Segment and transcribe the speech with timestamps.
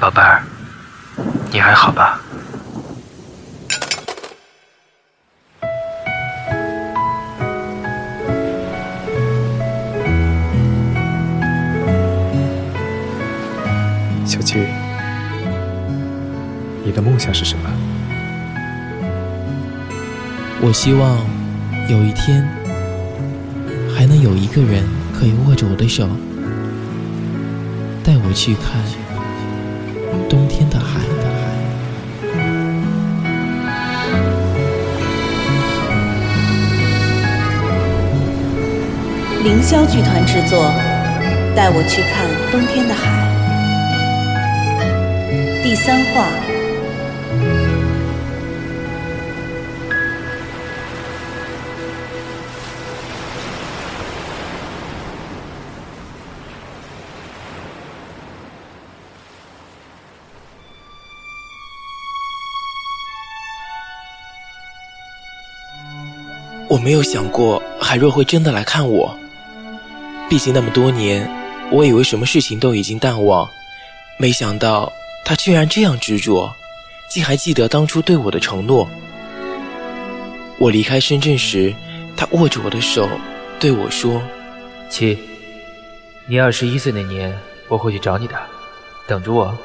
[0.00, 0.42] 宝贝儿，
[1.50, 2.20] 你还好吧？
[14.24, 14.64] 小七，
[16.84, 17.68] 你的梦想是什么？
[20.60, 21.18] 我希望
[21.88, 22.48] 有一天
[23.96, 24.84] 还能有一个人
[25.18, 26.08] 可以握着我的手，
[28.04, 28.80] 带我去看
[30.28, 31.00] 冬天的海。
[39.44, 40.70] 凌霄剧团制作，
[41.54, 43.02] 带我去看冬天的海。
[45.62, 46.47] 第三话。
[66.68, 69.18] 我没有想过海若会真的来看我。
[70.28, 71.28] 毕竟那么多年，
[71.70, 73.48] 我以为什么事情都已经淡忘，
[74.18, 74.92] 没想到
[75.24, 76.54] 他居然这样执着，
[77.08, 78.86] 竟还记得当初对我的承诺。
[80.58, 81.74] 我离开深圳时，
[82.14, 83.08] 他握着我的手
[83.58, 84.20] 对我说
[84.90, 85.18] ：“七，
[86.26, 87.34] 你二十一岁那年，
[87.68, 88.34] 我会去找你的，
[89.06, 89.56] 等着我。”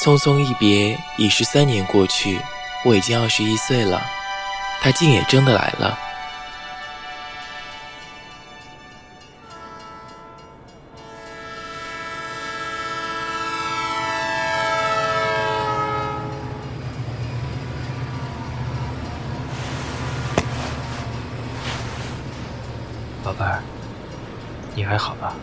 [0.00, 2.40] 匆匆一别，已是三年过去。
[2.84, 4.00] 我已经二十一岁了，
[4.80, 5.98] 他竟也真的来了。
[23.24, 23.60] 宝贝儿，
[24.74, 25.34] 你还好吧？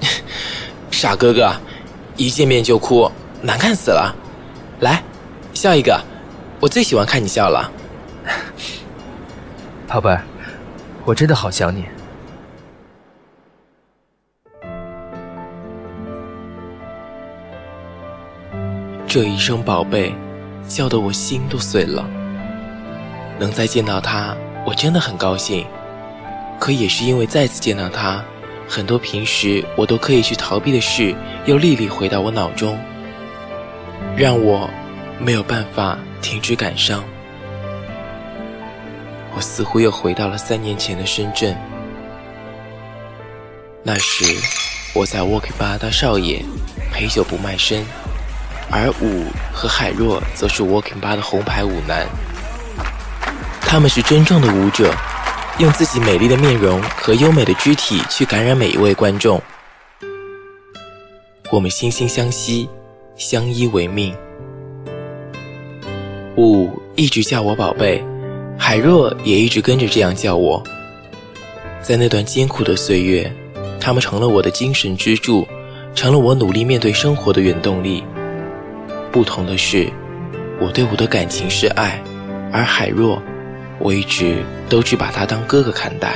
[0.90, 1.52] 傻哥哥，
[2.16, 3.10] 一见面就哭，
[3.42, 4.14] 难看死了。
[4.80, 5.02] 来。
[5.52, 6.00] 笑一个，
[6.58, 7.70] 我最喜欢看你笑了，
[9.86, 10.22] 宝贝儿，
[11.04, 11.84] 我真的好想你。
[19.06, 20.14] 这一声宝贝，
[20.68, 22.08] 叫得我心都碎了。
[23.38, 25.66] 能再见到他，我真的很高兴。
[26.58, 28.22] 可也是因为再次见到他，
[28.68, 32.78] 很多平时我都可以去逃避的事，又历历回到我脑中，
[34.16, 34.70] 让我。
[35.22, 37.04] 没有办法停止感伤，
[39.36, 41.54] 我似乎又回到了三年前的深圳。
[43.82, 44.24] 那时，
[44.94, 46.42] 我在 Walking Bar 当少爷，
[46.90, 47.84] 陪酒不卖身，
[48.70, 52.06] 而舞和海若则是 Walking Bar 的红牌舞男。
[53.60, 54.90] 他们是真正的舞者，
[55.58, 59.40] 用自己美丽的面容和优美的肢体去感染每一位观众。
[61.50, 62.70] 我们惺惺相惜，
[63.16, 64.16] 相依为命。
[66.36, 68.02] 五一直叫我宝贝，
[68.56, 70.62] 海若也一直跟着这样叫我。
[71.82, 73.30] 在那段艰苦的岁月，
[73.80, 75.46] 他们成了我的精神支柱，
[75.94, 78.04] 成了我努力面对生活的原动力。
[79.10, 79.88] 不同的是，
[80.60, 82.00] 我对我的感情是爱，
[82.52, 83.20] 而海若，
[83.78, 84.36] 我一直
[84.68, 86.14] 都只把他当哥哥看待。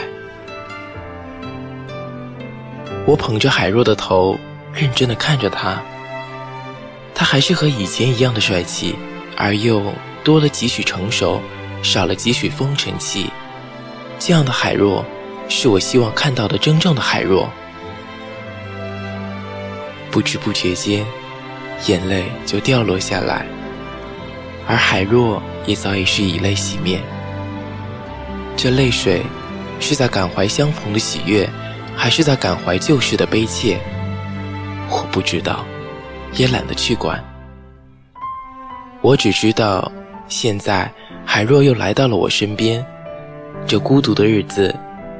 [3.06, 4.38] 我捧着海若的头，
[4.72, 5.82] 认真的看着他，
[7.14, 8.94] 他还是和以前一样的帅气，
[9.36, 9.92] 而又。
[10.24, 11.38] 多了几许成熟，
[11.82, 13.28] 少了几许风尘气，
[14.18, 15.04] 这样的海若，
[15.50, 17.46] 是我希望看到的真正的海若。
[20.10, 21.04] 不知不觉间，
[21.86, 23.46] 眼泪就掉落下来，
[24.66, 27.02] 而海若也早已是以泪洗面。
[28.56, 29.20] 这泪水，
[29.78, 31.46] 是在感怀相逢的喜悦，
[31.94, 33.78] 还是在感怀旧事的悲切？
[34.88, 35.66] 我不知道，
[36.32, 37.22] 也懒得去管。
[39.04, 39.92] 我只知道。
[40.28, 40.90] 现在，
[41.26, 42.82] 海若又来到了我身边，
[43.66, 44.74] 这孤独的日子，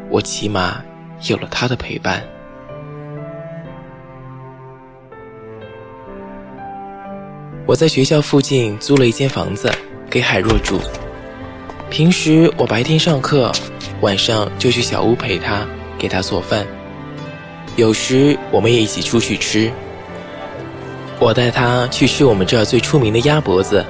[0.09, 0.83] 我起码
[1.29, 2.25] 有了他的陪伴。
[7.67, 9.71] 我在学校附近租了一间房子
[10.09, 10.81] 给海若住，
[11.91, 13.53] 平时我白天上课，
[14.01, 15.67] 晚上就去小屋陪她，
[15.99, 16.67] 给她做饭，
[17.77, 19.71] 有时我们也一起出去吃。
[21.25, 23.83] 我带她去吃我们这儿最出名的鸭脖子。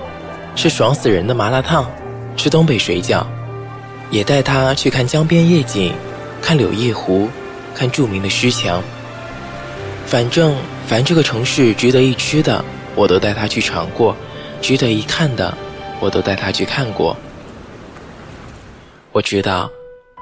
[0.54, 1.84] 吃爽死人的麻辣烫，
[2.36, 3.26] 吃东北水饺，
[4.08, 5.92] 也带他去看江边夜景，
[6.40, 7.28] 看柳叶湖，
[7.74, 8.80] 看著名的诗墙。
[10.06, 10.54] 反正
[10.86, 12.64] 凡这个城市值得一吃的，
[12.94, 14.14] 我都带他去尝过；
[14.62, 15.52] 值得一看的，
[15.98, 17.16] 我都带他去看过。
[19.10, 19.68] 我知道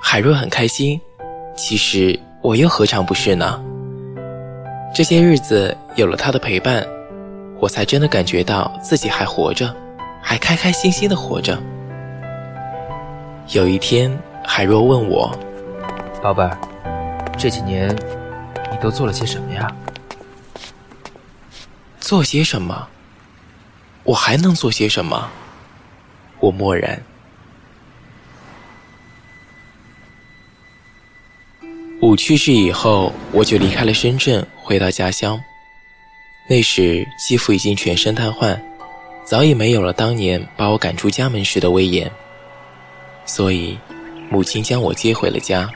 [0.00, 0.99] 海若很开心，
[1.55, 3.62] 其实我又何尝不是呢？
[4.94, 6.87] 这些日子有了他的陪伴，
[7.62, 9.73] 我才真的感觉到自己还活着，
[10.20, 11.56] 还开开心心的活着。
[13.50, 15.31] 有一天，海若问我
[16.20, 16.59] ：“宝贝儿，
[17.38, 17.88] 这几年
[18.73, 19.73] 你都做了些什么呀？”
[22.00, 22.88] 做些什么？
[24.03, 25.31] 我还能做些什么？
[26.41, 27.00] 我默然。
[32.00, 35.41] 五去世以后，我就离开了深圳，回到家乡。
[36.49, 38.59] 那时继父已经全身瘫痪，
[39.25, 42.11] 早已没有了当年把我赶出家门时的威严，
[43.25, 43.79] 所以
[44.29, 45.71] 母亲将我接回了家。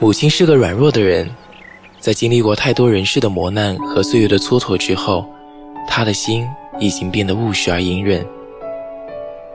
[0.00, 1.28] 母亲是个软弱的人，
[1.98, 5.28] 在经历过太多人世的磨难和岁月的蹉跎之后，
[5.86, 6.46] 她的心
[6.78, 8.24] 已经变得务实而隐忍。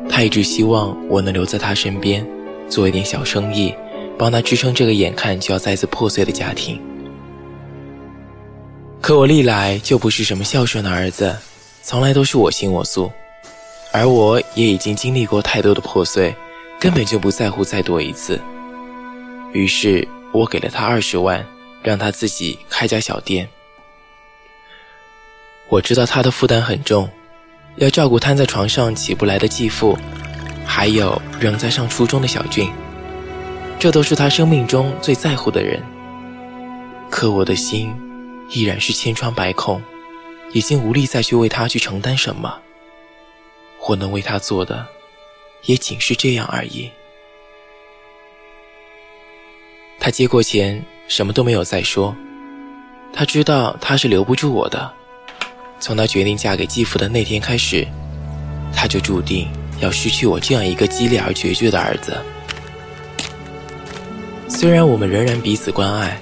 [0.10, 2.28] 她一直希望我能留在她身边，
[2.68, 3.74] 做一点小生意。
[4.16, 6.80] 帮他支撑这个眼看就要再次破碎的家庭，
[9.04, 11.38] 可我历来就不是什么孝顺的儿子，
[11.82, 13.12] 从来都是我行我素，
[13.92, 16.34] 而我也已经经历过太多的破碎，
[16.80, 18.40] 根本就不在乎再多一次。
[19.52, 21.46] 于是我给了他二十万，
[21.82, 23.46] 让他自己开家小店。
[25.68, 27.10] 我知道他的负担很重，
[27.76, 29.98] 要照顾瘫在床上起不来的继父，
[30.66, 32.72] 还有仍在上初中的小俊。
[33.78, 35.84] 这都是他生命中最在乎的人，
[37.10, 37.94] 可我的心
[38.54, 39.82] 依然是千疮百孔，
[40.52, 42.60] 已经无力再去为他去承担什么。
[43.88, 44.86] 我能为他做的，
[45.64, 46.90] 也仅是这样而已。
[50.00, 52.16] 他接过钱，什么都没有再说。
[53.12, 54.94] 他知道他是留不住我的。
[55.80, 57.88] 从他决定嫁给继父的那天开始，
[58.76, 59.50] 他就注定
[59.80, 62.16] 要失去我这样一个激烈而决绝的儿子。
[64.48, 66.18] 虽然我们仍然彼此关爱，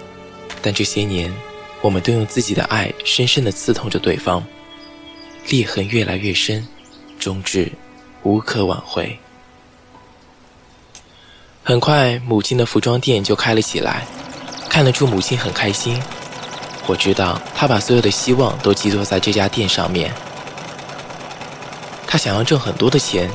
[0.62, 1.32] 但这些年，
[1.82, 4.44] 我们都用自己的爱深深的刺痛着对方，
[5.50, 6.68] 裂痕越来越深，
[7.20, 7.72] 终至
[8.24, 9.18] 无可挽回。
[11.64, 14.06] 很快，母亲的服装店就开了起来，
[14.70, 16.02] 看得出母亲很开心。
[16.88, 20.12] 我知道她把所有的希望都寄托在这家店上面。
[22.06, 23.30] 她想要挣很多的钱，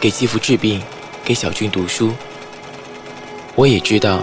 [0.00, 0.82] 给继父治病，
[1.24, 2.12] 给小俊读书。
[3.54, 4.22] 我也知道，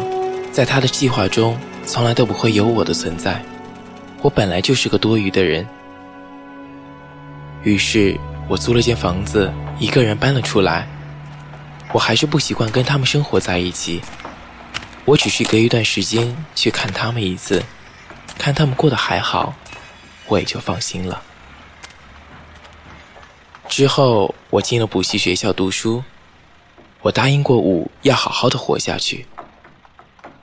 [0.51, 1.57] 在他的计划中，
[1.89, 3.43] 从来都不会有我的存在。
[4.21, 5.67] 我本来就是个多余的人。
[7.63, 8.15] 于是
[8.47, 10.87] 我租了间房子，一个人搬了出来。
[11.91, 14.03] 我还是不习惯跟他们生活在一起。
[15.03, 17.63] 我只是隔一段时间去看他们一次，
[18.37, 19.55] 看他们过得还好，
[20.27, 21.19] 我也就放心了。
[23.67, 26.03] 之后，我进了补习学校读书。
[27.01, 29.25] 我答应过五要好好的活下去，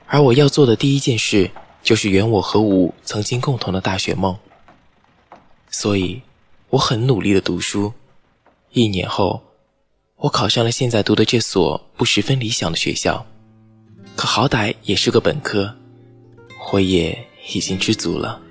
[0.07, 1.51] 而我要做的第一件事
[1.83, 4.35] 就是圆我和五曾经共同的大学梦。
[5.69, 6.21] 所以，
[6.69, 7.91] 我很努力的读书。
[8.71, 9.41] 一年后，
[10.15, 13.25] 我考上了现在读的这所不十分理想的学校，
[14.15, 15.75] 可好歹也是个本科，
[16.71, 17.17] 我也
[17.53, 18.41] 已经知足了。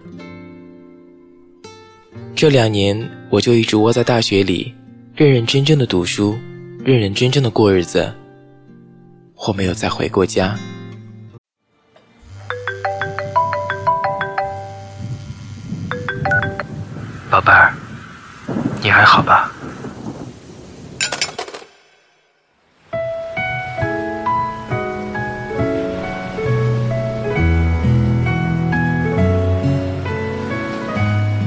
[2.35, 4.75] 这两年，我就一直窝在大学里，
[5.15, 6.37] 认认真真的读书。
[6.85, 8.15] 认认真真的过日子，
[9.35, 10.57] 我没有再回过家。
[17.37, 17.71] 宝贝儿，
[18.81, 19.51] 你还好吧？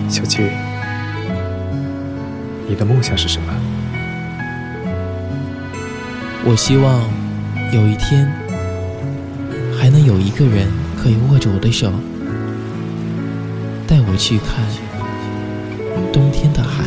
[0.07, 0.47] 小七，
[2.67, 3.51] 你的梦想是什么？
[6.45, 7.01] 我希望
[7.73, 8.31] 有一天
[9.75, 10.67] 还能有一个人
[11.01, 11.91] 可以握着我的手，
[13.87, 14.63] 带我去看
[16.19, 16.83] 冬天的海。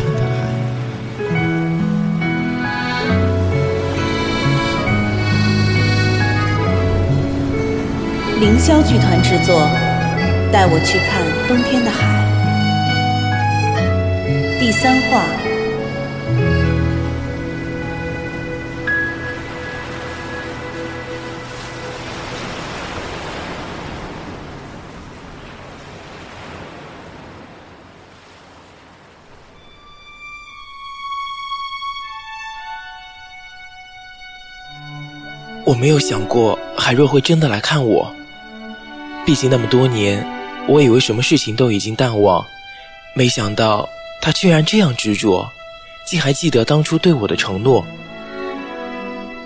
[8.39, 9.67] 凌霄剧团制作，
[10.53, 12.29] 带我去看冬天的海。
[14.61, 15.52] 第三话。
[35.65, 38.13] 我没有想过海若会真的来看我，
[39.25, 40.27] 毕竟那么多年，
[40.67, 42.45] 我以为什么事情都已经淡忘，
[43.15, 43.89] 没想到
[44.21, 45.49] 他居然这样执着，
[46.05, 47.87] 竟还记得当初对我的承诺。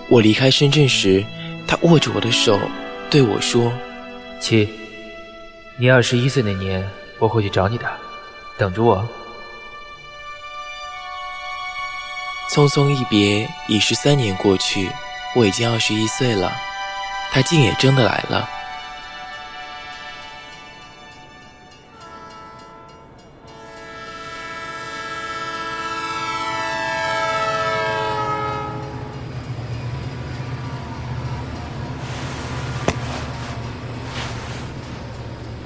[0.08, 1.22] 我离开深圳时，
[1.66, 2.58] 他握着我的手，
[3.10, 3.70] 对我说
[4.40, 4.66] ：“七，
[5.76, 7.84] 你二十一岁那年，我会去找你的，
[8.56, 9.06] 等着我。
[12.50, 14.88] 匆匆一别，已是三年过去，
[15.36, 16.50] 我已经二十一岁了，
[17.30, 18.48] 他竟也真的来了。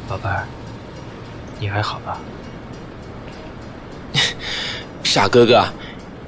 [0.08, 0.44] 宝贝儿，
[1.60, 2.18] 你还好吧？
[5.04, 5.64] 傻哥哥，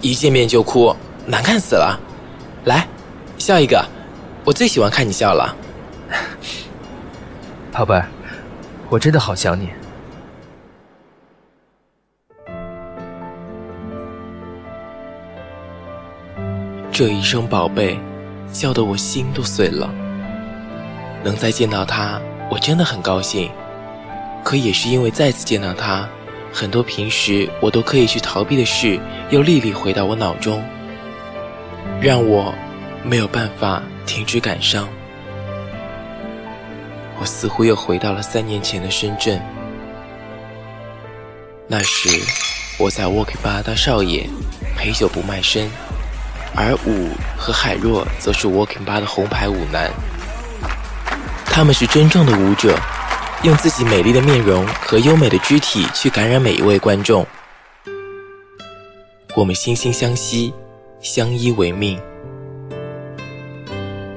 [0.01, 0.95] 一见面就哭，
[1.27, 1.99] 难看死了。
[2.67, 2.87] 来，
[3.43, 3.85] 笑一个，
[4.45, 5.57] 我最喜欢看你笑了。
[7.73, 8.07] 宝贝儿，
[8.89, 9.69] 我真的好想你。
[16.93, 17.99] 这一声宝贝，
[18.53, 19.93] 叫得我心都碎了。
[21.25, 23.51] 能再见到他，我真的很高兴。
[24.45, 26.09] 可也是因为再次见到他，
[26.53, 30.63] 很多平时我都可以去逃避的事，又历历回到我脑中，
[32.01, 32.55] 让我
[33.05, 34.89] 没有办法停止感伤。
[37.21, 39.41] 我似乎又回到了三年前的深圳。
[41.69, 42.09] 那时，
[42.79, 44.29] 我在 Walking 吧当少爷，
[44.77, 45.71] 陪酒不卖身，
[46.55, 49.91] 而舞和海若则是 Walking 吧的红牌舞男。
[51.47, 52.79] 他们是真正的舞者。
[53.45, 57.27] 用自己美丽的面容和优美的肢体去感染每一位观众，
[59.35, 60.55] 我们惺惺相惜，
[61.01, 62.01] 相依为命。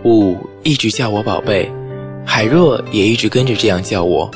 [0.05, 1.67] 五一直叫我宝贝，
[2.23, 4.29] 海若也一直跟着这样叫我。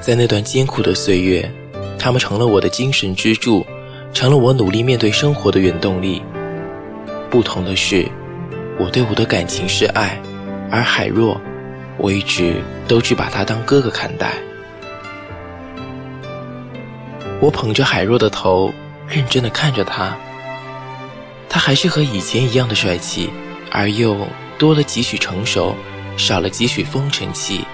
[0.00, 1.46] 在那段艰苦的岁月，
[1.98, 3.66] 他们成了我的精神支柱，
[4.14, 6.22] 成了我努力面对生活的原动力。
[7.28, 8.08] 不同的是，
[8.80, 10.18] 我对我的感情是爱，
[10.70, 11.38] 而海若。
[11.98, 12.54] 我一直
[12.88, 14.32] 都只把他当哥哥看待。
[17.40, 18.72] 我捧着海若的头，
[19.06, 20.16] 认真的看着他。
[21.46, 23.28] 他还是和以前一样的帅气，
[23.70, 24.16] 而又
[24.58, 25.74] 多了几许成熟，
[26.16, 27.64] 少了几许风尘气。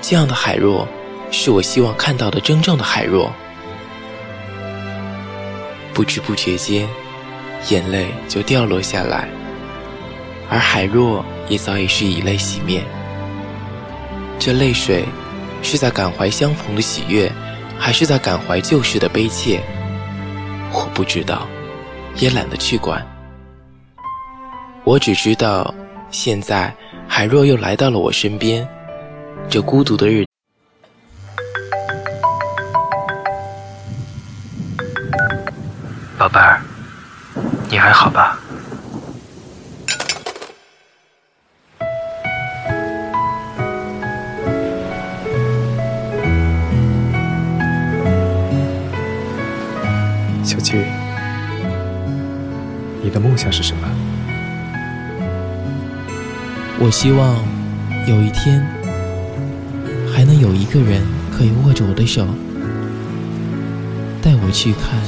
[0.00, 0.86] 这样的海若，
[1.30, 3.32] 是我希望看到的真正的海若。
[5.92, 6.88] 不知不觉间，
[7.68, 9.28] 眼泪就掉落下来，
[10.50, 12.84] 而海若也早已是以泪洗面。
[14.38, 15.04] 这泪水，
[15.62, 17.30] 是在感怀相逢的喜悦，
[17.78, 19.60] 还是在感怀旧事的悲切？
[20.72, 21.46] 我不知道，
[22.16, 23.06] 也懒得去管。
[24.82, 25.72] 我只知道，
[26.14, 26.72] 现在
[27.08, 28.66] 海若又来到了我身边，
[29.50, 30.24] 这孤独的日。
[36.16, 36.60] 宝贝儿，
[37.68, 38.38] 你还好吧？
[50.44, 50.84] 小七，
[53.02, 53.88] 你的梦想是什么？
[56.80, 57.36] 我希望
[58.06, 58.60] 有一天
[60.12, 62.26] 还能有一个人可以握着我的手，
[64.20, 65.00] 带我去看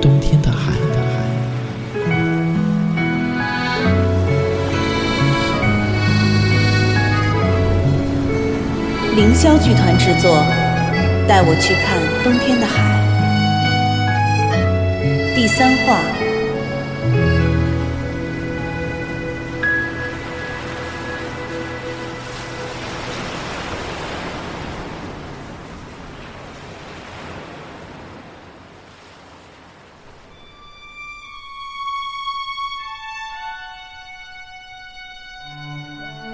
[0.00, 0.72] 冬天的海。
[9.16, 10.44] 凌霄剧团制作，
[11.26, 12.96] 带我去看冬天的海。
[15.34, 15.98] 第三话，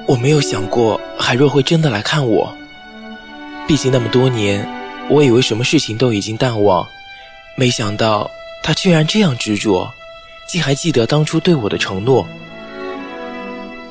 [0.06, 2.56] 我没有想过海若会真的来看我。
[3.66, 4.66] 毕竟那么多年，
[5.08, 6.86] 我以为什么事情都已经淡忘，
[7.56, 8.30] 没想到。
[8.62, 9.92] 他居然这样执着，
[10.46, 12.26] 竟还记得当初对我的承诺。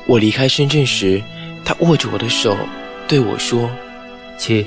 [0.04, 1.22] 我离开深圳时，
[1.64, 2.56] 他握着我的手，
[3.06, 3.70] 对我说
[4.36, 4.66] ：“七，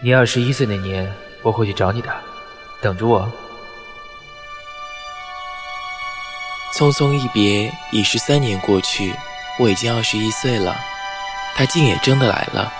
[0.00, 2.10] 你二十一岁那年，我会去找你的，
[2.82, 3.32] 等着我。”
[6.76, 9.14] 匆匆一别，已是三年过去，
[9.60, 10.74] 我已经二十一岁了，
[11.54, 12.72] 他竟也真的来了。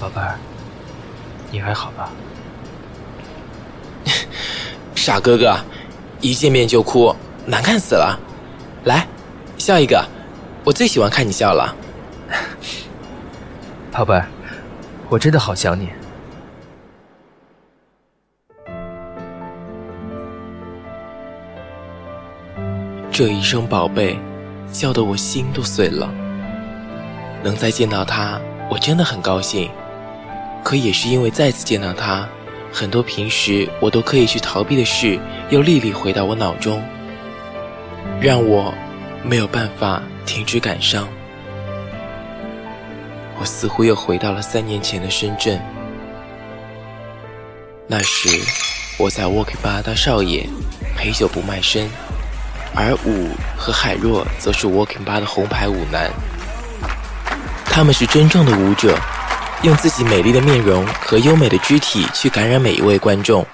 [0.00, 0.36] 宝贝儿，
[1.52, 2.10] 你还好吧？
[4.96, 5.56] 傻哥哥，
[6.20, 7.14] 一见面就哭，
[7.46, 8.18] 难看死了。
[8.82, 9.06] 来，
[9.62, 10.04] 笑一个，
[10.64, 11.72] 我最喜欢看你笑了。
[13.92, 14.26] 宝贝儿，
[15.08, 15.88] 我真的好想你。
[23.12, 24.18] 这一声“宝贝”，
[24.72, 26.12] 叫得我心都碎了。
[27.44, 29.70] 能再见到他，我真的很高兴。
[30.64, 32.28] 可也是因为再次见到他，
[32.72, 36.82] 很多平时我都可以去逃避的事，又历历回到我脑中，
[38.20, 38.74] 让我
[39.24, 41.08] 没有办法停止感伤。
[43.38, 45.60] 我似乎又回到了三年前的深圳。
[47.88, 48.28] 那时，
[48.98, 50.48] 我在沃克巴当少爷，
[50.96, 51.88] 陪酒不卖身，
[52.74, 56.10] 而舞和海若则是沃克巴的红牌舞男。
[57.64, 58.96] 他们是真正的舞者，
[59.62, 63.44] 用自己美丽的面容和优美的肢体去感染每一位观众。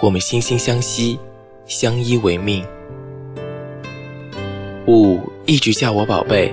[0.00, 1.18] 我们惺惺相惜，
[1.66, 2.64] 相依为命。
[4.88, 6.50] 舞一直叫我宝贝。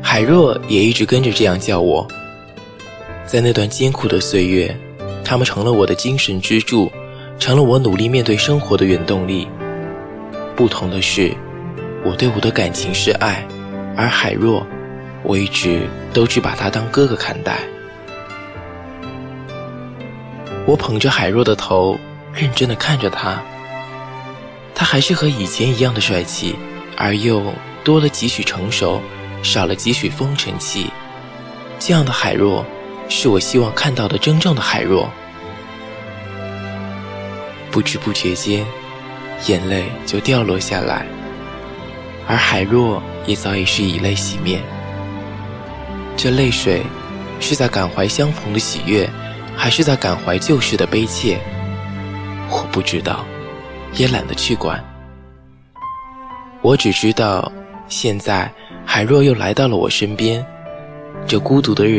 [0.00, 2.06] 海若也一直跟着这样叫我。
[3.26, 4.76] 在那段艰苦的岁月，
[5.24, 6.88] 他们成了我的精神支柱，
[7.40, 9.48] 成了我努力面对生活的原动力。
[10.54, 11.34] 不同的是，
[12.04, 13.44] 我对我的感情是爱，
[13.96, 14.64] 而海若，
[15.24, 17.58] 我一直都只把他当哥哥看待。
[20.66, 21.98] 我捧着海若的头，
[22.32, 23.42] 认真的看着他。
[24.72, 26.54] 他还是和以前一样的帅气，
[26.96, 27.42] 而又
[27.84, 29.00] 多了几许成熟。
[29.42, 30.86] 少了几许风尘气，
[31.80, 32.64] 这样的海若，
[33.08, 35.10] 是我希望看到的真正的海若。
[37.68, 38.64] 不知不觉间，
[39.48, 41.04] 眼泪就掉落下来，
[42.28, 44.62] 而海若也早已是以泪洗面。
[46.16, 46.84] 这泪水，
[47.40, 49.10] 是在感怀相逢的喜悦，
[49.56, 51.36] 还是在感怀旧事的悲切？
[52.48, 53.24] 我不知道，
[53.94, 54.80] 也懒得去管。
[56.60, 57.50] 我只知道，
[57.92, 58.50] 现在。
[58.86, 60.44] 海若又来到了我身边，
[61.26, 61.90] 这孤独的日。